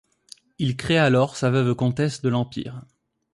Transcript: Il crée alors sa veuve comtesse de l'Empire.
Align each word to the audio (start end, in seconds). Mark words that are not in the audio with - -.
Il 0.57 0.77
crée 0.77 0.97
alors 0.97 1.37
sa 1.37 1.51
veuve 1.51 1.75
comtesse 1.75 2.23
de 2.23 2.29
l'Empire. 2.29 2.81